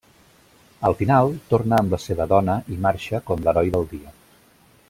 Al 0.89 0.95
final, 1.01 1.29
torna 1.51 1.79
amb 1.83 1.95
la 1.97 2.01
seva 2.07 2.29
dona 2.33 2.57
i 2.77 2.81
marxa 2.89 3.23
com 3.29 3.45
l'heroi 3.45 3.75
del 3.77 3.91
dia. 3.97 4.19